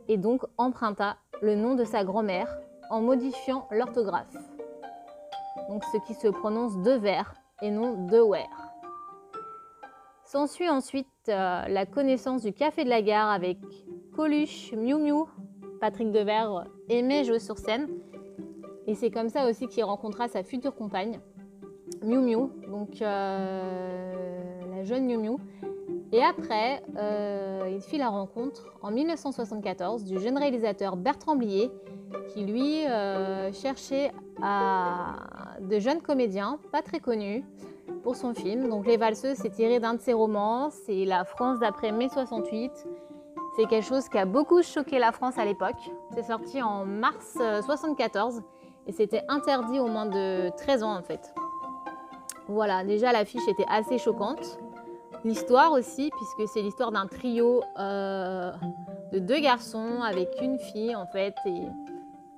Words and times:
et 0.08 0.16
donc 0.16 0.42
emprunta 0.56 1.16
le 1.42 1.54
nom 1.56 1.74
de 1.74 1.84
sa 1.84 2.04
grand-mère 2.04 2.58
en 2.90 3.00
modifiant 3.00 3.66
l'orthographe. 3.70 4.36
Donc 5.68 5.82
ce 5.84 5.98
qui 6.06 6.14
se 6.14 6.28
prononce 6.28 6.76
Devers 6.78 7.34
et 7.62 7.70
non 7.70 8.06
Dewer. 8.06 8.46
S'ensuit 10.24 10.68
ensuite 10.68 11.08
euh, 11.28 11.66
la 11.66 11.86
connaissance 11.86 12.42
du 12.42 12.52
Café 12.52 12.84
de 12.84 12.88
la 12.88 13.02
Gare 13.02 13.30
avec 13.30 13.58
Coluche, 14.14 14.72
Miu 14.74 14.96
Miu. 14.96 15.24
Patrick 15.80 16.12
Devers 16.12 16.66
aimait 16.88 17.24
jouer 17.24 17.40
sur 17.40 17.58
scène. 17.58 17.88
Et 18.86 18.94
c'est 18.94 19.10
comme 19.10 19.28
ça 19.28 19.48
aussi 19.48 19.66
qu'il 19.66 19.84
rencontra 19.84 20.28
sa 20.28 20.42
future 20.42 20.74
compagne, 20.74 21.20
Miu 22.02 22.20
Miu, 22.20 22.50
donc 22.68 23.02
euh, 23.02 24.12
la 24.74 24.84
jeune 24.84 25.06
Miu 25.06 25.18
Miu. 25.18 25.36
Et 26.12 26.22
après, 26.22 26.82
euh, 26.96 27.70
il 27.72 27.80
fit 27.80 27.98
la 27.98 28.08
rencontre 28.08 28.66
en 28.82 28.90
1974 28.90 30.04
du 30.04 30.18
jeune 30.18 30.38
réalisateur 30.38 30.96
Bertrand 30.96 31.36
Blier, 31.36 31.70
qui 32.32 32.44
lui 32.44 32.84
euh, 32.86 33.52
cherchait 33.52 34.10
de 34.40 35.78
jeunes 35.78 36.00
comédiens, 36.00 36.58
pas 36.72 36.82
très 36.82 36.98
connus, 36.98 37.44
pour 38.02 38.16
son 38.16 38.34
film. 38.34 38.68
Donc 38.68 38.86
Les 38.86 38.96
Valseuses, 38.96 39.36
c'est 39.36 39.50
tiré 39.50 39.78
d'un 39.78 39.94
de 39.94 40.00
ses 40.00 40.14
romans, 40.14 40.70
c'est 40.70 41.04
la 41.04 41.24
France 41.24 41.60
d'après 41.60 41.92
mai 41.92 42.08
68. 42.08 42.72
C'est 43.56 43.66
quelque 43.66 43.84
chose 43.84 44.08
qui 44.08 44.16
a 44.16 44.24
beaucoup 44.24 44.62
choqué 44.62 44.98
la 44.98 45.12
France 45.12 45.36
à 45.38 45.44
l'époque. 45.44 45.90
C'est 46.14 46.22
sorti 46.22 46.62
en 46.62 46.86
mars 46.86 47.36
74 47.36 48.42
et 48.86 48.92
c'était 48.92 49.22
interdit 49.28 49.78
au 49.78 49.86
moins 49.86 50.06
de 50.06 50.50
13 50.56 50.82
ans 50.82 50.96
en 50.96 51.02
fait. 51.02 51.34
Voilà, 52.50 52.84
déjà 52.84 53.12
l'affiche 53.12 53.46
était 53.48 53.66
assez 53.68 53.98
choquante. 53.98 54.58
L'histoire 55.24 55.72
aussi, 55.72 56.10
puisque 56.16 56.52
c'est 56.52 56.62
l'histoire 56.62 56.92
d'un 56.92 57.06
trio 57.06 57.62
euh, 57.78 58.52
de 59.12 59.18
deux 59.18 59.40
garçons 59.40 60.02
avec 60.02 60.28
une 60.42 60.58
fille 60.58 60.94
en 60.94 61.06
fait. 61.06 61.34
Et 61.46 61.62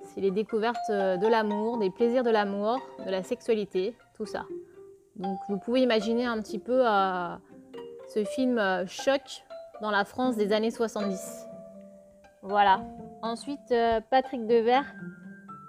c'est 0.03 0.21
les 0.21 0.31
découvertes 0.31 0.91
de 0.91 1.27
l'amour, 1.29 1.79
des 1.79 1.91
plaisirs 1.91 2.25
de 2.25 2.31
l'amour, 2.31 2.81
de 3.05 3.11
la 3.11 3.23
sexualité, 3.23 3.97
tout 4.15 4.27
ça. 4.27 4.45
Donc 5.17 5.39
vous 5.49 5.59
pouvez 5.59 5.81
imaginer 5.83 6.25
un 6.25 6.41
petit 6.41 6.59
peu 6.59 6.83
euh, 6.87 7.37
ce 8.13 8.25
film 8.25 8.59
euh, 8.59 8.87
choc 8.87 9.45
dans 9.81 9.91
la 9.91 10.05
France 10.05 10.37
des 10.37 10.53
années 10.53 10.71
70. 10.71 11.47
Voilà. 12.43 12.81
Ensuite, 13.23 13.71
euh, 13.71 14.01
Patrick 14.11 14.47
Devers 14.47 14.87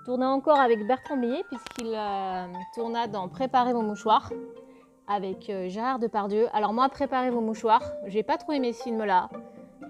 tourna 0.06 0.30
encore 0.32 0.60
avec 0.60 0.86
Bertrand 0.86 1.18
Blier 1.18 1.44
puisqu'il 1.48 1.94
euh, 1.96 2.46
tourna 2.76 3.08
dans 3.08 3.30
Préparez 3.30 3.74
vos 3.74 3.82
mouchoirs 3.82 4.32
avec 5.08 5.50
euh, 5.50 5.70
Gérard 5.70 6.00
Depardieu. 6.00 6.48
Alors 6.54 6.74
moi, 6.74 6.90
Préparez 6.90 7.30
vos 7.30 7.42
mouchoirs, 7.42 7.84
j'ai 8.08 8.24
pas 8.24 8.38
trop 8.38 8.52
aimé 8.52 8.74
ce 8.74 8.84
film-là 8.84 9.30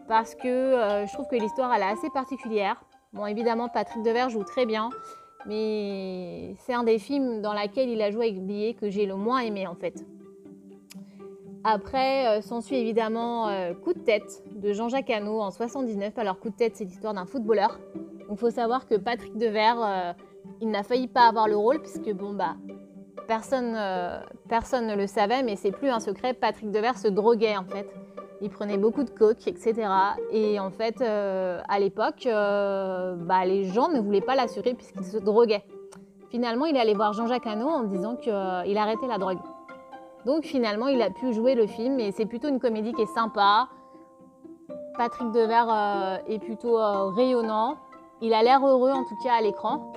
parce 0.08 0.36
que 0.36 0.48
euh, 0.48 1.06
je 1.06 1.14
trouve 1.14 1.28
que 1.28 1.36
l'histoire 1.36 1.74
elle 1.74 1.82
est 1.82 1.92
assez 1.92 2.10
particulière. 2.10 2.84
Bon, 3.14 3.26
évidemment, 3.26 3.70
Patrick 3.70 4.04
Devers 4.04 4.30
joue 4.30 4.44
très 4.44 4.66
bien, 4.66 4.90
mais 5.46 6.56
c'est 6.60 6.74
un 6.74 6.84
des 6.84 7.00
films 7.00 7.42
dans 7.42 7.54
lequel 7.54 7.90
il 7.90 8.02
a 8.02 8.12
joué 8.12 8.28
avec 8.28 8.44
Blier 8.44 8.74
que 8.74 8.90
j'ai 8.90 9.06
le 9.06 9.16
moins 9.16 9.40
aimé 9.40 9.68
en 9.68 9.76
fait. 9.76 10.06
Après, 11.64 12.42
s'ensuit 12.42 12.76
évidemment 12.76 13.48
Coup 13.86 13.94
de 13.94 14.00
tête 14.00 14.44
de 14.52 14.74
Jean-Jacques 14.74 15.10
Hano 15.10 15.40
en 15.40 15.50
79. 15.50 16.18
Alors, 16.18 16.38
Coup 16.40 16.50
de 16.50 16.56
tête, 16.56 16.76
c'est 16.76 16.84
l'histoire 16.84 17.14
d'un 17.14 17.26
footballeur. 17.26 17.80
Il 18.30 18.38
faut 18.38 18.50
savoir 18.50 18.88
que 18.88 18.96
Patrick 18.96 19.38
Devers, 19.38 19.82
euh, 19.82 20.14
il 20.62 20.70
n'a 20.70 20.84
failli 20.84 21.08
pas 21.08 21.28
avoir 21.28 21.48
le 21.48 21.56
rôle, 21.56 21.80
puisque 21.80 22.12
bon, 22.14 22.34
bah, 22.34 22.56
personne, 23.28 23.74
euh, 23.76 24.20
personne 24.50 24.88
ne 24.88 24.96
le 24.96 25.08
savait, 25.08 25.44
mais 25.44 25.56
c'est 25.56 25.72
plus 25.72 25.90
un 25.90 26.00
secret. 26.00 26.34
Patrick 26.34 26.72
Devers 26.72 26.98
se 26.98 27.08
droguait 27.08 27.58
en 27.58 27.66
fait. 27.66 27.88
Il 28.42 28.50
prenait 28.50 28.78
beaucoup 28.78 29.04
de 29.04 29.10
coke, 29.10 29.48
etc. 29.48 29.88
Et 30.32 30.60
en 30.60 30.70
fait, 30.70 31.02
euh, 31.02 31.62
à 31.70 31.80
l'époque, 31.80 32.24
bah, 32.26 33.46
les 33.46 33.66
gens 33.66 33.88
ne 33.88 34.02
voulaient 34.02 34.22
pas 34.22 34.36
l'assurer 34.36 34.74
puisqu'il 34.74 35.06
se 35.06 35.18
droguait. 35.18 35.64
Finalement, 36.30 36.66
il 36.66 36.76
est 36.76 36.80
allé 36.80 36.94
voir 36.94 37.14
Jean-Jacques 37.14 37.48
Hano 37.48 37.68
en 37.68 37.84
disant 37.84 38.16
qu'il 38.16 38.32
arrêtait 38.32 39.08
la 39.08 39.18
drogue. 39.18 39.38
Donc 40.26 40.44
finalement, 40.46 40.88
il 40.88 41.02
a 41.02 41.10
pu 41.10 41.32
jouer 41.32 41.54
le 41.54 41.68
film 41.68 42.00
et 42.00 42.12
c'est 42.12 42.26
plutôt 42.26 42.50
une 42.50 42.60
comédie 42.60 42.92
qui 42.94 43.04
est 43.04 43.14
sympa. 43.14 43.70
Patrick 44.98 45.32
Devers 45.32 46.22
est 46.28 46.40
plutôt 46.40 46.78
rayonnant. 47.12 47.78
Il 48.24 48.34
a 48.34 48.42
l'air 48.42 48.66
heureux 48.66 48.92
en 48.92 49.04
tout 49.04 49.16
cas 49.24 49.34
à 49.34 49.42
l'écran. 49.42 49.94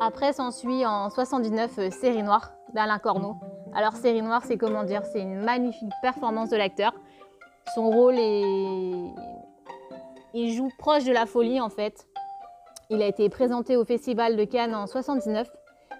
Après 0.00 0.32
s'ensuit 0.32 0.84
en 0.84 1.10
79 1.10 1.78
euh, 1.78 1.90
Série 1.90 2.22
Noire 2.22 2.50
d'Alain 2.74 2.98
Corneau. 2.98 3.36
Alors 3.74 3.92
Série 3.92 4.22
Noire, 4.22 4.42
c'est 4.44 4.56
comment 4.56 4.82
dire 4.82 5.02
C'est 5.04 5.20
une 5.20 5.40
magnifique 5.42 5.92
performance 6.02 6.48
de 6.48 6.56
l'acteur. 6.56 6.92
Son 7.74 7.90
rôle 7.90 8.16
est... 8.18 9.14
Il 10.34 10.52
joue 10.52 10.70
proche 10.78 11.04
de 11.04 11.12
la 11.12 11.26
folie 11.26 11.60
en 11.60 11.68
fait. 11.68 12.08
Il 12.88 13.02
a 13.02 13.06
été 13.06 13.28
présenté 13.28 13.76
au 13.76 13.84
Festival 13.84 14.36
de 14.36 14.44
Cannes 14.44 14.74
en 14.74 14.86
79 14.86 15.46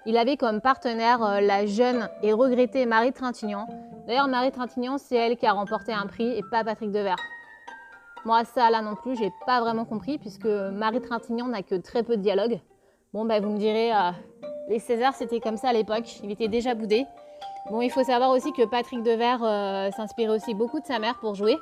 il 0.07 0.17
avait 0.17 0.35
comme 0.35 0.61
partenaire 0.61 1.23
euh, 1.23 1.41
la 1.41 1.67
jeune 1.67 2.09
et 2.23 2.33
regrettée 2.33 2.87
Marie 2.87 3.13
Trintignant. 3.13 3.67
D'ailleurs, 4.07 4.27
Marie 4.27 4.51
Trintignant, 4.51 4.97
c'est 4.97 5.15
elle 5.15 5.37
qui 5.37 5.45
a 5.45 5.51
remporté 5.51 5.93
un 5.93 6.07
prix 6.07 6.37
et 6.37 6.41
pas 6.49 6.63
Patrick 6.63 6.91
Devers. 6.91 7.17
Moi, 8.23 8.43
ça 8.45 8.69
là 8.69 8.81
non 8.81 8.95
plus, 8.95 9.15
j'ai 9.17 9.31
pas 9.45 9.59
vraiment 9.61 9.85
compris 9.85 10.19
puisque 10.19 10.45
Marie 10.45 11.01
Trintignant 11.01 11.47
n'a 11.47 11.63
que 11.63 11.75
très 11.75 12.03
peu 12.03 12.17
de 12.17 12.21
dialogue. 12.21 12.59
Bon, 13.13 13.25
bah, 13.25 13.39
vous 13.39 13.49
me 13.49 13.57
direz, 13.57 13.91
euh, 13.91 14.11
les 14.69 14.79
Césars, 14.79 15.15
c'était 15.15 15.39
comme 15.39 15.57
ça 15.57 15.69
à 15.69 15.73
l'époque, 15.73 16.21
il 16.23 16.31
était 16.31 16.47
déjà 16.47 16.75
boudé. 16.75 17.05
Bon, 17.69 17.81
il 17.81 17.89
faut 17.89 18.03
savoir 18.03 18.29
aussi 18.29 18.53
que 18.53 18.65
Patrick 18.65 19.03
Devers 19.03 19.43
euh, 19.43 19.91
s'inspirait 19.91 20.33
aussi 20.33 20.53
beaucoup 20.53 20.79
de 20.79 20.85
sa 20.85 20.99
mère 20.99 21.19
pour 21.19 21.35
jouer. 21.35 21.57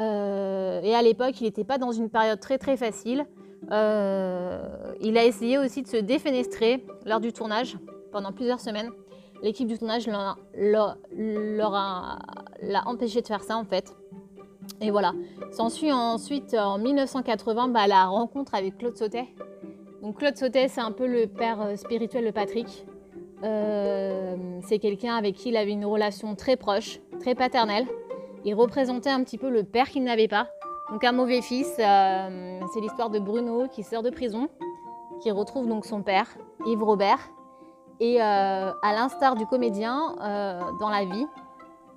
Euh, 0.00 0.80
et 0.82 0.94
à 0.94 1.02
l'époque, 1.02 1.40
il 1.40 1.44
n'était 1.44 1.64
pas 1.64 1.78
dans 1.78 1.92
une 1.92 2.10
période 2.10 2.40
très 2.40 2.58
très 2.58 2.76
facile. 2.76 3.24
Il 3.70 5.18
a 5.18 5.24
essayé 5.24 5.58
aussi 5.58 5.82
de 5.82 5.88
se 5.88 5.96
défenestrer 5.96 6.84
lors 7.04 7.20
du 7.20 7.32
tournage 7.32 7.76
pendant 8.10 8.32
plusieurs 8.32 8.60
semaines. 8.60 8.90
L'équipe 9.42 9.68
du 9.68 9.78
tournage 9.78 10.08
l'a 10.54 10.96
empêché 12.86 13.22
de 13.22 13.26
faire 13.26 13.42
ça 13.42 13.56
en 13.56 13.64
fait. 13.64 13.94
Et 14.80 14.90
voilà. 14.90 15.12
S'ensuit 15.50 15.92
ensuite 15.92 16.54
en 16.54 16.78
1980 16.78 17.68
bah, 17.68 17.86
la 17.86 18.06
rencontre 18.06 18.54
avec 18.54 18.78
Claude 18.78 18.96
Sautet. 18.96 19.26
Donc 20.02 20.18
Claude 20.18 20.36
Sautet, 20.36 20.68
c'est 20.68 20.80
un 20.80 20.92
peu 20.92 21.06
le 21.06 21.26
père 21.26 21.60
euh, 21.62 21.76
spirituel 21.76 22.26
de 22.26 22.30
Patrick. 22.30 22.86
Euh, 23.42 24.36
c'est 24.66 24.78
quelqu'un 24.78 25.16
avec 25.16 25.34
qui 25.34 25.48
il 25.50 25.56
avait 25.56 25.72
une 25.72 25.84
relation 25.84 26.34
très 26.34 26.56
proche, 26.56 27.00
très 27.20 27.34
paternelle. 27.34 27.86
Il 28.44 28.54
représentait 28.54 29.10
un 29.10 29.24
petit 29.24 29.38
peu 29.38 29.50
le 29.50 29.64
père 29.64 29.88
qu'il 29.88 30.04
n'avait 30.04 30.28
pas. 30.28 30.48
Donc 30.90 31.02
un 31.02 31.12
mauvais 31.12 31.42
fils, 31.42 31.68
euh, 31.78 32.60
c'est 32.72 32.80
l'histoire 32.80 33.10
de 33.10 33.18
Bruno 33.18 33.66
qui 33.68 33.82
sort 33.82 34.02
de 34.02 34.10
prison, 34.10 34.48
qui 35.20 35.30
retrouve 35.30 35.66
donc 35.66 35.84
son 35.84 36.02
père, 36.02 36.28
Yves 36.64 36.82
Robert. 36.82 37.18
Et 37.98 38.22
euh, 38.22 38.72
à 38.82 38.92
l'instar 38.92 39.34
du 39.34 39.46
comédien 39.46 40.14
euh, 40.22 40.60
dans 40.78 40.90
la 40.90 41.04
vie, 41.04 41.26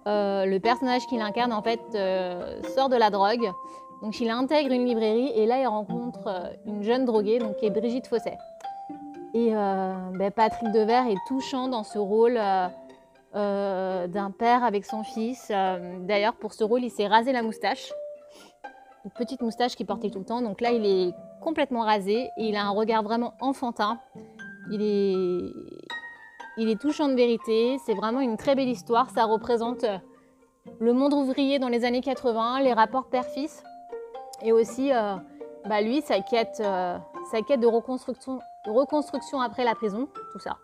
euh, 0.07 0.45
le 0.45 0.59
personnage 0.59 1.05
qu'il 1.07 1.21
incarne 1.21 1.51
en 1.51 1.61
fait 1.61 1.81
euh, 1.95 2.61
sort 2.75 2.89
de 2.89 2.95
la 2.95 3.09
drogue. 3.09 3.51
Donc 4.01 4.19
il 4.21 4.29
intègre 4.29 4.71
une 4.71 4.85
librairie 4.85 5.31
et 5.35 5.45
là 5.45 5.59
il 5.59 5.67
rencontre 5.67 6.27
euh, 6.27 6.49
une 6.65 6.83
jeune 6.83 7.05
droguée 7.05 7.39
donc 7.39 7.57
qui 7.57 7.65
est 7.65 7.69
Brigitte 7.69 8.07
Fosset. 8.07 8.37
Et 9.35 9.51
ben, 9.51 10.31
Patrick 10.35 10.71
Devers 10.71 11.05
est 11.05 11.19
touchant 11.27 11.67
dans 11.67 11.83
ce 11.83 11.99
rôle 11.99 12.39
d'un 13.35 14.31
père 14.31 14.63
avec 14.63 14.85
son 14.85 15.03
fils. 15.03 15.49
D'ailleurs, 15.99 16.33
pour 16.33 16.53
ce 16.55 16.63
rôle, 16.63 16.83
il 16.83 16.89
s'est 16.89 17.05
rasé 17.05 17.31
la 17.31 17.43
moustache. 17.43 17.93
Une 19.05 19.11
petite 19.11 19.41
moustache 19.41 19.75
qu'il 19.75 19.85
portait 19.85 20.09
tout 20.09 20.17
le 20.17 20.25
temps. 20.25 20.41
Donc 20.41 20.61
là, 20.61 20.71
il 20.71 20.83
est 20.83 21.13
complètement 21.41 21.81
rasé 21.81 22.31
et 22.37 22.49
il 22.49 22.55
a 22.55 22.63
un 22.63 22.71
regard 22.71 23.03
vraiment 23.03 23.35
enfantin. 23.39 23.99
Il 24.71 24.81
est, 24.81 25.53
il 26.59 26.69
est 26.69 26.79
touchant 26.79 27.07
de 27.07 27.15
vérité. 27.15 27.77
C'est 27.85 27.95
vraiment 27.95 28.19
une 28.19 28.37
très 28.37 28.53
belle 28.53 28.69
histoire. 28.69 29.09
Ça 29.09 29.25
représente 29.25 29.85
le 30.79 30.93
monde 30.93 31.13
ouvrier 31.13 31.57
dans 31.57 31.69
les 31.69 31.85
années 31.85 32.01
80, 32.01 32.61
les 32.61 32.73
rapports 32.73 33.07
père-fils 33.09 33.63
et 34.43 34.51
aussi 34.51 34.93
euh, 34.93 35.15
bah, 35.67 35.81
lui, 35.81 36.01
sa 36.01 36.19
quête, 36.21 36.61
euh, 36.61 36.97
sa 37.31 37.41
quête 37.41 37.59
de 37.59 37.67
reconstruction, 37.67 38.39
reconstruction 38.65 39.41
après 39.41 39.63
la 39.63 39.75
prison, 39.75 40.07
tout 40.31 40.39
ça. 40.39 40.57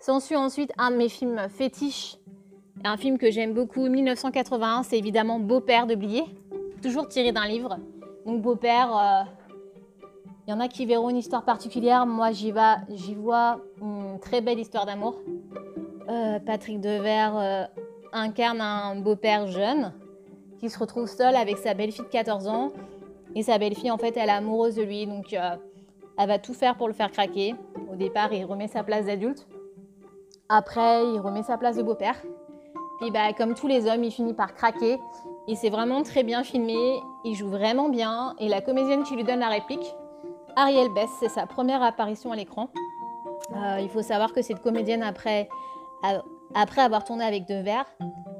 S'ensuit 0.00 0.36
ensuite 0.36 0.72
un 0.78 0.90
de 0.90 0.96
mes 0.96 1.08
films 1.08 1.48
fétiches, 1.48 2.18
un 2.84 2.96
film 2.96 3.18
que 3.18 3.30
j'aime 3.30 3.54
beaucoup, 3.54 3.88
1981, 3.88 4.82
c'est 4.82 4.98
évidemment 4.98 5.38
Beau-père 5.40 5.86
de 5.86 5.94
Blier, 5.94 6.24
toujours 6.82 7.08
tiré 7.08 7.32
d'un 7.32 7.46
livre. 7.46 7.78
Donc 8.26 8.42
Beau-père, 8.42 9.26
il 10.46 10.52
euh, 10.52 10.54
y 10.54 10.56
en 10.56 10.60
a 10.60 10.68
qui 10.68 10.86
verront 10.86 11.10
une 11.10 11.16
histoire 11.16 11.44
particulière, 11.44 12.06
moi 12.06 12.32
j'y 12.32 12.50
vois 12.50 13.58
une 13.80 14.18
très 14.20 14.40
belle 14.40 14.58
histoire 14.58 14.86
d'amour. 14.86 15.16
Patrick 16.46 16.80
Devers 16.80 17.68
incarne 18.12 18.60
un 18.60 18.96
beau-père 18.96 19.48
jeune 19.48 19.92
qui 20.58 20.70
se 20.70 20.78
retrouve 20.78 21.06
seul 21.06 21.36
avec 21.36 21.58
sa 21.58 21.74
belle-fille 21.74 22.04
de 22.04 22.10
14 22.10 22.48
ans. 22.48 22.72
Et 23.34 23.42
sa 23.42 23.58
belle-fille, 23.58 23.90
en 23.90 23.98
fait, 23.98 24.16
elle 24.16 24.28
est 24.28 24.32
amoureuse 24.32 24.76
de 24.76 24.82
lui. 24.82 25.06
Donc, 25.06 25.32
euh, 25.32 25.56
elle 26.18 26.28
va 26.28 26.38
tout 26.38 26.54
faire 26.54 26.76
pour 26.76 26.88
le 26.88 26.94
faire 26.94 27.10
craquer. 27.10 27.54
Au 27.92 27.96
départ, 27.96 28.32
il 28.32 28.44
remet 28.44 28.68
sa 28.68 28.82
place 28.82 29.06
d'adulte. 29.06 29.46
Après, 30.48 31.04
il 31.04 31.20
remet 31.20 31.42
sa 31.42 31.58
place 31.58 31.76
de 31.76 31.82
beau-père. 31.82 32.16
Puis, 33.00 33.10
bah, 33.10 33.32
comme 33.36 33.54
tous 33.54 33.66
les 33.66 33.86
hommes, 33.86 34.04
il 34.04 34.10
finit 34.10 34.32
par 34.32 34.54
craquer. 34.54 34.98
Et 35.48 35.54
c'est 35.54 35.68
vraiment 35.68 36.02
très 36.02 36.22
bien 36.22 36.42
filmé. 36.42 36.98
Il 37.24 37.34
joue 37.34 37.48
vraiment 37.48 37.90
bien. 37.90 38.34
Et 38.38 38.48
la 38.48 38.62
comédienne 38.62 39.02
qui 39.02 39.16
lui 39.16 39.24
donne 39.24 39.40
la 39.40 39.48
réplique, 39.48 39.94
Ariel 40.56 40.88
Bess, 40.88 41.10
c'est 41.20 41.28
sa 41.28 41.46
première 41.46 41.82
apparition 41.82 42.32
à 42.32 42.36
l'écran. 42.36 42.70
Euh, 43.54 43.78
il 43.80 43.90
faut 43.90 44.00
savoir 44.00 44.32
que 44.32 44.40
cette 44.40 44.62
comédienne, 44.62 45.02
après, 45.02 45.48
avoir 46.54 47.04
tourné 47.04 47.26
avec 47.26 47.46
Devers, 47.46 47.84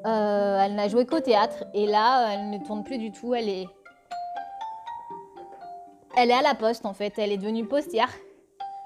euh, 0.06 0.60
elle 0.62 0.74
n'a 0.76 0.88
joué 0.88 1.04
qu'au 1.04 1.20
théâtre 1.20 1.64
et 1.74 1.86
là, 1.86 2.32
elle 2.32 2.48
ne 2.48 2.58
tourne 2.64 2.84
plus 2.84 2.96
du 2.96 3.12
tout. 3.12 3.34
Elle 3.34 3.50
est, 3.50 3.66
elle 6.16 6.30
est 6.30 6.34
à 6.34 6.40
la 6.40 6.54
poste 6.54 6.86
en 6.86 6.94
fait. 6.94 7.12
Elle 7.18 7.32
est 7.32 7.36
devenue 7.36 7.66
postière, 7.66 8.10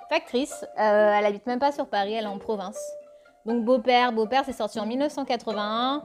factrice. 0.08 0.64
Euh, 0.80 1.14
elle 1.16 1.24
habite 1.24 1.46
même 1.46 1.60
pas 1.60 1.70
sur 1.70 1.86
Paris, 1.86 2.14
elle 2.14 2.24
est 2.24 2.28
en 2.28 2.38
province. 2.38 2.80
Donc 3.46 3.64
Beau-père, 3.64 4.12
Beau-père, 4.12 4.42
c'est 4.44 4.52
sorti 4.52 4.80
en 4.80 4.86
1981, 4.86 6.02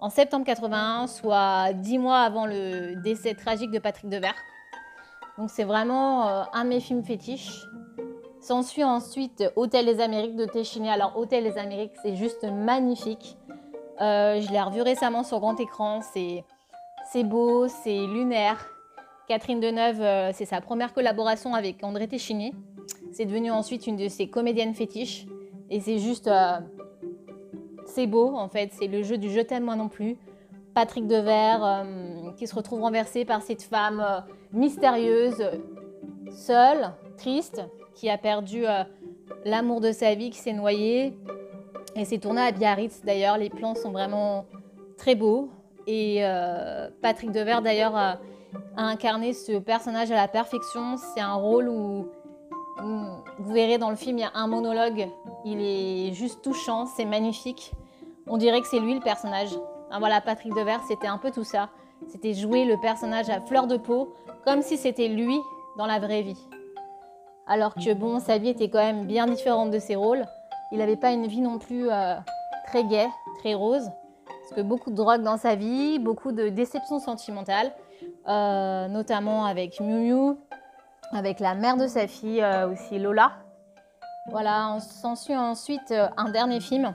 en 0.00 0.10
septembre 0.10 0.46
81, 0.46 1.08
soit 1.08 1.72
dix 1.72 1.98
mois 1.98 2.20
avant 2.20 2.46
le 2.46 3.02
décès 3.02 3.34
tragique 3.34 3.72
de 3.72 3.80
Patrick 3.80 4.08
Devers. 4.08 4.36
Donc 5.38 5.50
c'est 5.50 5.64
vraiment 5.64 6.28
euh, 6.28 6.42
un 6.52 6.64
de 6.64 6.70
mes 6.70 6.80
films 6.80 7.04
fétiches. 7.04 7.64
S'ensuit 8.40 8.82
ensuite 8.82 9.44
Hôtel 9.54 9.86
des 9.86 10.00
Amériques 10.00 10.34
de 10.34 10.44
Téchiné. 10.44 10.90
Alors 10.90 11.16
Hôtel 11.16 11.44
des 11.44 11.58
Amériques, 11.58 11.92
c'est 12.02 12.16
juste 12.16 12.44
magnifique. 12.44 13.36
Euh, 14.00 14.40
je 14.40 14.50
l'ai 14.50 14.60
revu 14.60 14.82
récemment 14.82 15.22
sur 15.22 15.38
grand 15.38 15.58
écran. 15.60 16.00
C'est, 16.02 17.24
beau, 17.24 17.68
c'est 17.68 18.06
lunaire. 18.06 18.66
Catherine 19.28 19.60
Deneuve, 19.60 20.00
euh, 20.00 20.32
c'est 20.32 20.44
sa 20.44 20.60
première 20.60 20.92
collaboration 20.92 21.54
avec 21.54 21.84
André 21.84 22.08
Téchiné. 22.08 22.52
C'est 23.12 23.24
devenu 23.24 23.52
ensuite 23.52 23.86
une 23.86 23.96
de 23.96 24.08
ses 24.08 24.28
comédiennes 24.28 24.74
fétiches. 24.74 25.26
Et 25.70 25.80
c'est 25.80 25.98
juste. 25.98 26.28
C'est 27.86 28.06
beau 28.06 28.34
en 28.34 28.48
fait. 28.48 28.72
C'est 28.72 28.88
le 28.88 29.02
jeu 29.02 29.18
du 29.18 29.30
je 29.30 29.40
t'aime 29.40 29.64
moi 29.64 29.76
non 29.76 29.88
plus. 29.88 30.16
Patrick 30.78 31.08
Devers 31.08 31.84
qui 32.36 32.46
se 32.46 32.54
retrouve 32.54 32.82
renversé 32.82 33.24
par 33.24 33.42
cette 33.42 33.62
femme 33.62 34.24
mystérieuse, 34.52 35.42
seule, 36.30 36.92
triste, 37.16 37.62
qui 37.96 38.08
a 38.08 38.16
perdu 38.16 38.62
l'amour 39.44 39.80
de 39.80 39.90
sa 39.90 40.14
vie, 40.14 40.30
qui 40.30 40.38
s'est 40.38 40.52
noyé, 40.52 41.18
et 41.96 42.04
c'est 42.04 42.18
tourné 42.18 42.42
à 42.42 42.52
Biarritz 42.52 43.00
d'ailleurs, 43.04 43.38
les 43.38 43.50
plans 43.50 43.74
sont 43.74 43.90
vraiment 43.90 44.46
très 44.96 45.16
beaux. 45.16 45.50
Et 45.88 46.18
euh, 46.20 46.88
Patrick 47.02 47.32
Devers 47.32 47.60
d'ailleurs 47.60 47.96
a, 47.96 48.18
incarné 48.76 49.32
ce 49.32 49.58
personnage 49.58 50.12
à 50.12 50.14
la 50.14 50.28
perfection. 50.28 50.96
C'est 50.96 51.20
un 51.20 51.34
rôle 51.34 51.68
où, 51.68 52.06
vous 52.80 53.52
verrez 53.52 53.78
dans 53.78 53.90
le 53.90 53.96
film, 53.96 54.18
il 54.18 54.20
y 54.20 54.24
a 54.24 54.30
un 54.34 54.46
monologue. 54.46 55.08
Il 55.44 55.60
est 55.60 56.12
juste 56.12 56.40
touchant, 56.40 56.86
c'est 56.86 57.04
magnifique. 57.04 57.72
On 58.28 58.36
dirait 58.36 58.60
que 58.60 58.68
c'est 58.68 58.78
lui 58.78 58.94
le 58.94 59.00
personnage. 59.00 59.58
Voilà, 59.98 60.20
Patrick 60.20 60.54
Devers, 60.54 60.82
c'était 60.86 61.06
un 61.06 61.18
peu 61.18 61.30
tout 61.30 61.44
ça. 61.44 61.70
C'était 62.06 62.34
jouer 62.34 62.64
le 62.64 62.78
personnage 62.80 63.28
à 63.28 63.40
fleur 63.40 63.66
de 63.66 63.76
peau, 63.76 64.14
comme 64.44 64.62
si 64.62 64.76
c'était 64.76 65.08
lui 65.08 65.38
dans 65.76 65.86
la 65.86 65.98
vraie 65.98 66.22
vie. 66.22 66.48
Alors 67.46 67.74
que 67.74 67.94
bon, 67.94 68.20
sa 68.20 68.38
vie 68.38 68.50
était 68.50 68.68
quand 68.68 68.78
même 68.78 69.06
bien 69.06 69.26
différente 69.26 69.70
de 69.70 69.78
ses 69.78 69.96
rôles. 69.96 70.24
Il 70.70 70.78
n'avait 70.78 70.96
pas 70.96 71.12
une 71.12 71.26
vie 71.26 71.40
non 71.40 71.58
plus 71.58 71.90
euh, 71.90 72.14
très 72.66 72.84
gaie, 72.84 73.08
très 73.38 73.54
rose, 73.54 73.90
parce 74.26 74.52
que 74.54 74.60
beaucoup 74.60 74.90
de 74.90 74.96
drogue 74.96 75.22
dans 75.22 75.38
sa 75.38 75.54
vie, 75.54 75.98
beaucoup 75.98 76.30
de 76.32 76.50
déceptions 76.50 76.98
sentimentales, 76.98 77.72
euh, 78.28 78.86
notamment 78.88 79.46
avec 79.46 79.80
Miu 79.80 80.12
Miu, 80.12 80.36
avec 81.12 81.40
la 81.40 81.54
mère 81.54 81.78
de 81.78 81.86
sa 81.86 82.06
fille 82.06 82.42
euh, 82.42 82.70
aussi, 82.70 82.98
Lola. 82.98 83.32
Voilà, 84.30 84.74
on 84.74 84.80
s'ensuit 84.80 85.36
ensuite 85.36 85.94
un 86.18 86.28
dernier 86.28 86.60
film. 86.60 86.94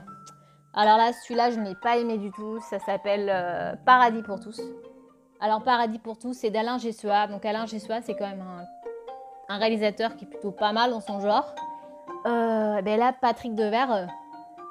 Alors 0.74 0.98
là, 0.98 1.12
celui-là, 1.12 1.50
je 1.50 1.60
n'ai 1.60 1.74
pas 1.74 1.98
aimé 1.98 2.18
du 2.18 2.30
tout. 2.30 2.58
Ça 2.60 2.78
s'appelle 2.78 3.78
Paradis 3.84 4.22
pour 4.22 4.40
tous. 4.40 4.60
Alors 5.44 5.62
Paradis 5.62 5.98
pour 5.98 6.16
tous, 6.16 6.32
c'est 6.32 6.48
d'Alain 6.48 6.78
Gessua. 6.78 7.26
Donc 7.26 7.44
Alain 7.44 7.66
Gessua, 7.66 8.00
c'est 8.00 8.14
quand 8.14 8.26
même 8.26 8.42
un, 9.50 9.58
réalisateur 9.58 10.16
qui 10.16 10.24
est 10.24 10.28
plutôt 10.28 10.52
pas 10.52 10.72
mal 10.72 10.90
dans 10.90 11.02
son 11.02 11.20
genre. 11.20 11.54
Euh, 12.24 12.80
ben 12.80 12.98
là, 12.98 13.12
Patrick 13.12 13.54
Devers 13.54 13.92
euh, 13.92 14.06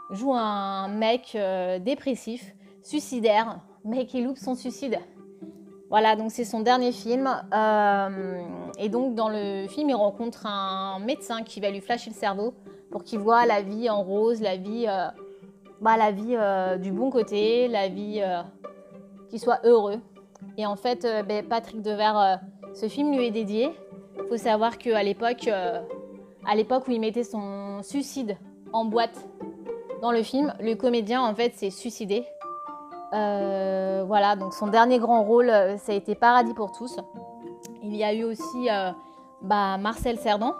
joue 0.10 0.34
un 0.34 0.88
mec 0.88 1.34
euh, 1.36 1.78
dépressif, 1.78 2.56
suicidaire, 2.82 3.60
mec 3.86 4.08
qui 4.08 4.24
loupe 4.24 4.40
son 4.40 4.56
suicide. 4.56 4.98
Voilà, 5.92 6.16
donc 6.16 6.32
c'est 6.32 6.44
son 6.44 6.62
dernier 6.62 6.92
film. 6.92 7.30
et 8.80 8.90
donc 8.90 9.14
dans 9.14 9.30
le 9.30 9.68
film, 9.68 9.92
il 9.92 9.96
rencontre 9.96 10.48
un 10.48 10.98
médecin 10.98 11.44
qui 11.44 11.60
va 11.60 11.70
lui 11.70 11.82
flasher 11.82 12.10
le 12.10 12.16
cerveau 12.16 12.56
pour 12.90 13.04
qu'il 13.04 13.20
voit 13.20 13.46
la 13.46 13.62
vie 13.62 13.92
en 13.92 14.02
rose, 14.02 14.42
la 14.42 14.58
vie, 14.58 14.88
bah, 15.84 15.98
la 15.98 16.12
vie 16.12 16.38
du 16.80 16.92
bon 16.92 17.10
côté, 17.12 17.68
la 17.68 17.88
vie 17.88 18.24
qui 19.30 19.40
soit 19.40 19.60
heureux. 19.64 20.00
Et 20.58 20.66
en 20.66 20.76
fait, 20.76 21.08
ben, 21.28 21.46
Patrick 21.48 21.82
Devers, 21.82 22.40
ce 22.74 22.88
film 22.88 23.16
lui 23.16 23.28
est 23.28 23.32
dédié. 23.32 23.72
Il 24.18 24.26
faut 24.28 24.38
savoir 24.38 24.78
qu'à 24.78 25.04
l'époque, 25.04 25.48
à 25.48 26.56
l'époque 26.56 26.88
où 26.88 26.92
il 26.92 27.00
mettait 27.00 27.24
son 27.24 27.82
suicide 27.84 28.38
en 28.72 28.86
boîte 28.86 29.28
dans 30.02 30.12
le 30.12 30.24
film, 30.24 30.54
le 30.60 30.76
comédien 30.76 31.22
en 31.22 31.34
fait 31.34 31.54
s'est 31.56 31.70
suicidé. 31.70 32.26
Euh, 33.14 34.04
voilà, 34.06 34.36
donc 34.36 34.54
son 34.54 34.68
dernier 34.68 34.98
grand 34.98 35.24
rôle, 35.24 35.50
euh, 35.50 35.78
ça 35.78 35.92
a 35.92 35.96
été 35.96 36.16
Paradis 36.16 36.54
pour 36.54 36.72
tous. 36.72 36.98
Il 37.84 37.96
y 37.96 38.04
a 38.04 38.14
eu 38.14 38.24
aussi 38.24 38.70
euh, 38.70 38.92
bah, 39.42 39.78
Marcel 39.78 40.18
Cerdan 40.18 40.56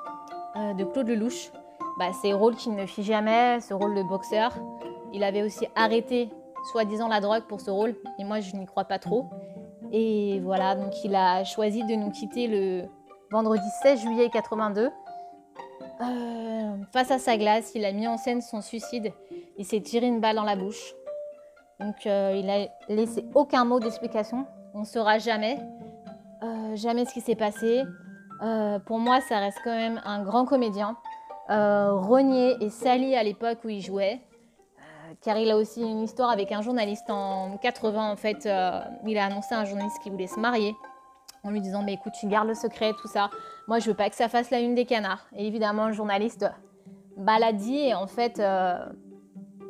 de 0.56 0.84
Claude 0.84 1.08
Lelouch. 1.08 1.52
Bah, 1.98 2.14
ces 2.22 2.34
rôles 2.34 2.56
qu'il 2.56 2.76
ne 2.76 2.86
fit 2.86 3.04
jamais, 3.04 3.60
ce 3.60 3.74
rôle 3.74 3.96
de 3.96 4.04
boxeur. 4.04 4.52
Il 5.14 5.24
avait 5.24 5.44
aussi 5.44 5.68
arrêté 5.76 6.30
soi-disant 6.72 7.08
la 7.08 7.22
drogue 7.22 7.44
pour 7.44 7.62
ce 7.62 7.70
rôle, 7.70 7.96
et 8.20 8.24
moi 8.24 8.40
je 8.40 8.56
n'y 8.56 8.66
crois 8.66 8.86
pas 8.86 9.00
trop. 9.00 9.26
Et 9.92 10.40
voilà, 10.44 10.76
donc 10.76 11.04
il 11.04 11.16
a 11.16 11.44
choisi 11.44 11.84
de 11.84 11.94
nous 11.94 12.10
quitter 12.10 12.48
le 12.48 12.84
vendredi 13.32 13.68
16 13.84 14.02
juillet 14.02 14.30
82 14.32 14.90
euh, 16.02 16.76
face 16.92 17.12
à 17.12 17.20
sa 17.20 17.38
glace, 17.38 17.72
il 17.76 17.86
a 17.86 17.92
mis 17.92 18.08
en 18.08 18.18
scène 18.18 18.42
son 18.42 18.62
suicide. 18.62 19.14
Il 19.58 19.66
s'est 19.66 19.82
tiré 19.82 20.08
une 20.08 20.20
balle 20.20 20.36
dans 20.36 20.44
la 20.44 20.56
bouche. 20.56 20.94
Donc 21.80 22.06
euh, 22.06 22.36
il 22.36 22.50
a 22.50 22.68
laissé 22.90 23.26
aucun 23.36 23.66
mot 23.66 23.80
d'explication. 23.80 24.46
On 24.74 24.82
ne 24.82 24.86
saura 24.86 25.20
jamais, 25.20 25.60
euh, 26.44 26.76
jamais 26.76 27.06
ce 27.06 27.14
qui 27.14 27.22
s'est 27.22 27.36
passé. 27.36 27.84
pour 28.86 29.00
moi, 29.00 29.22
ça 29.22 29.40
reste 29.40 29.60
quand 29.64 29.76
même 29.76 30.02
un 30.04 30.24
grand 30.24 30.46
comédien, 30.46 30.98
renié 31.48 32.58
et 32.60 32.70
sali 32.70 33.16
à 33.16 33.24
l'époque 33.24 33.60
où 33.64 33.70
il 33.70 33.82
jouait. 33.82 34.20
Car 35.24 35.38
il 35.38 35.50
a 35.52 35.58
aussi 35.58 35.82
une 35.82 36.02
histoire 36.02 36.30
avec 36.30 36.52
un 36.52 36.62
journaliste 36.62 37.10
en 37.10 37.58
80 37.58 38.12
en 38.12 38.16
fait. 38.16 38.46
il 38.46 39.18
a 39.18 39.26
annoncé 39.26 39.56
à 39.56 39.60
un 39.60 39.66
journaliste 39.66 40.02
qu'il 40.02 40.12
voulait 40.12 40.28
se 40.28 40.40
marier 40.40 40.76
en 41.44 41.52
lui 41.52 41.62
disant 41.62 41.82
mais 41.84 41.94
écoute 41.94 42.14
tu 42.20 42.28
gardes 42.28 42.48
le 42.48 42.56
secret 42.56 42.92
tout 43.02 43.08
ça 43.08 43.30
moi 43.68 43.80
je 43.80 43.90
veux 43.90 43.96
pas 43.96 44.10
que 44.10 44.16
ça 44.16 44.30
fasse 44.30 44.50
la 44.50 44.60
une 44.60 44.76
des 44.76 44.86
canards 44.86 45.26
et 45.36 45.48
évidemment 45.48 45.88
le 45.88 45.94
journaliste 45.94 46.46
l'a 47.18 47.54
dit 47.54 47.78
et 47.78 47.94
en 47.94 48.08
fait 48.08 48.40
euh, 48.40 48.86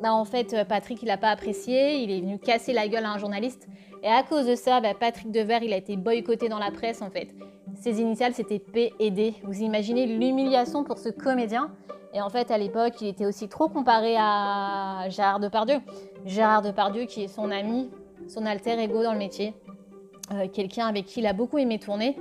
bah, 0.04 0.12
en 0.12 0.26
fait, 0.26 0.54
Patrick, 0.68 1.02
il 1.02 1.06
n'a 1.06 1.16
pas 1.16 1.30
apprécié, 1.30 2.02
il 2.02 2.10
est 2.10 2.20
venu 2.20 2.38
casser 2.38 2.74
la 2.74 2.88
gueule 2.88 3.06
à 3.06 3.12
un 3.12 3.18
journaliste. 3.18 3.68
Et 4.02 4.08
à 4.08 4.22
cause 4.22 4.46
de 4.46 4.54
ça, 4.54 4.82
bah, 4.82 4.92
Patrick 4.92 5.30
Devers, 5.30 5.62
il 5.62 5.72
a 5.72 5.78
été 5.78 5.96
boycotté 5.96 6.50
dans 6.50 6.58
la 6.58 6.70
presse, 6.70 7.00
en 7.00 7.10
fait. 7.10 7.28
Ses 7.80 8.00
initiales, 8.00 8.34
c'était 8.34 8.58
P 8.58 8.92
et 8.98 9.10
D. 9.10 9.34
Vous 9.44 9.62
imaginez 9.62 10.06
l'humiliation 10.06 10.84
pour 10.84 10.98
ce 10.98 11.08
comédien 11.08 11.70
Et 12.12 12.20
en 12.20 12.28
fait, 12.30 12.50
à 12.50 12.58
l'époque, 12.58 13.00
il 13.00 13.08
était 13.08 13.26
aussi 13.26 13.48
trop 13.48 13.68
comparé 13.68 14.16
à 14.18 15.08
Gérard 15.08 15.40
Depardieu. 15.40 15.76
Gérard 16.24 16.62
Depardieu, 16.62 17.04
qui 17.04 17.24
est 17.24 17.28
son 17.28 17.50
ami, 17.50 17.90
son 18.28 18.46
alter 18.46 18.78
ego 18.80 19.02
dans 19.02 19.12
le 19.12 19.18
métier. 19.18 19.54
Euh, 20.32 20.48
quelqu'un 20.48 20.86
avec 20.86 21.06
qui 21.06 21.20
il 21.20 21.26
a 21.26 21.32
beaucoup 21.32 21.58
aimé 21.58 21.78
tourner. 21.78 22.16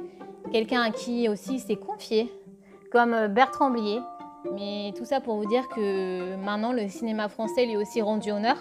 Quelqu'un 0.51 0.81
à 0.81 0.91
qui 0.91 1.29
aussi 1.29 1.59
s'est 1.59 1.77
confié, 1.77 2.31
comme 2.91 3.13
euh, 3.13 3.27
Bertrand 3.27 3.69
Blier. 3.69 3.99
Mais 4.53 4.93
tout 4.97 5.05
ça 5.05 5.21
pour 5.21 5.37
vous 5.37 5.45
dire 5.45 5.67
que 5.69 6.35
maintenant, 6.35 6.73
le 6.73 6.89
cinéma 6.89 7.29
français 7.29 7.65
lui 7.65 7.73
est 7.73 7.77
aussi 7.77 8.01
rendu 8.01 8.31
honneur 8.31 8.57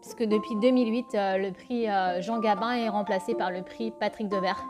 puisque 0.00 0.24
depuis 0.24 0.56
2008, 0.56 1.06
euh, 1.14 1.36
le 1.36 1.52
prix 1.52 1.86
Jean 2.22 2.40
Gabin 2.40 2.72
est 2.72 2.88
remplacé 2.88 3.34
par 3.34 3.50
le 3.50 3.62
prix 3.62 3.92
Patrick 3.92 4.28
Devers. 4.28 4.64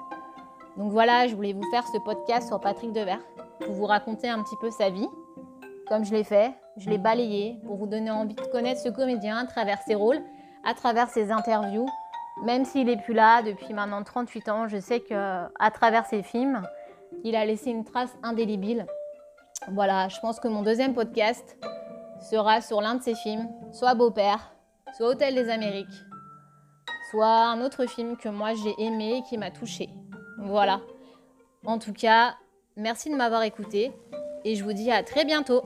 Donc 0.80 0.92
voilà, 0.92 1.28
je 1.28 1.34
voulais 1.34 1.52
vous 1.52 1.70
faire 1.70 1.87
ce 1.87 1.99
podcast 1.99 2.49
sur 2.49 2.58
Patrick 2.58 2.94
Devers 2.94 3.20
pour 3.62 3.75
vous 3.75 3.84
raconter 3.84 4.30
un 4.30 4.42
petit 4.42 4.56
peu 4.62 4.70
sa 4.70 4.88
vie. 4.88 5.06
Comme 5.87 6.06
je 6.06 6.12
l'ai 6.12 6.25
fait, 6.25 6.54
je 6.78 6.88
l'ai 6.88 6.96
balayé 6.96 7.60
pour 7.66 7.76
vous 7.76 7.87
donner 7.87 8.10
envie 8.10 8.34
de 8.34 8.46
connaître 8.46 8.80
ce 8.80 8.88
comédien 8.88 9.37
à 9.37 9.44
travers 9.44 9.82
ses 9.82 9.94
rôles, 9.94 10.22
à 10.64 10.72
travers 10.72 11.10
ses 11.10 11.30
interviews. 11.32 11.84
Même 12.44 12.64
s'il 12.64 12.87
n'est 12.87 12.96
plus 12.96 13.12
là 13.12 13.42
depuis 13.42 13.75
maintenant 13.75 14.02
38 14.02 14.49
ans, 14.49 14.68
je 14.68 14.78
sais 14.78 15.00
qu'à 15.00 15.50
travers 15.75 16.06
ses 16.06 16.22
films, 16.22 16.62
il 17.25 17.37
a 17.37 17.44
laissé 17.44 17.68
une 17.68 17.84
trace 17.84 18.16
indélébile. 18.22 18.87
Voilà, 19.72 20.08
je 20.08 20.18
pense 20.20 20.40
que 20.40 20.49
mon 20.49 20.62
deuxième 20.62 20.94
podcast 20.94 21.58
sera 22.22 22.62
sur 22.62 22.80
l'un 22.80 22.94
de 22.94 23.02
ses 23.02 23.16
films, 23.16 23.50
soit 23.70 23.92
Beau-Père, 23.92 24.54
soit 24.96 25.08
Hôtel 25.08 25.34
des 25.34 25.50
Amériques, 25.50 26.06
soit 27.10 27.50
un 27.50 27.60
autre 27.60 27.84
film 27.84 28.16
que 28.16 28.30
moi 28.30 28.54
j'ai 28.54 28.82
aimé 28.82 29.18
et 29.18 29.22
qui 29.28 29.37
m'a 29.37 29.50
touché. 29.50 29.90
Voilà. 30.40 30.80
En 31.64 31.78
tout 31.78 31.92
cas, 31.92 32.37
merci 32.76 33.11
de 33.11 33.16
m'avoir 33.16 33.42
écouté 33.42 33.92
et 34.44 34.56
je 34.56 34.64
vous 34.64 34.73
dis 34.73 34.90
à 34.90 35.02
très 35.02 35.25
bientôt. 35.25 35.62